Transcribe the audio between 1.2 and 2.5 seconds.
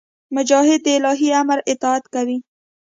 امر اطاعت کوي.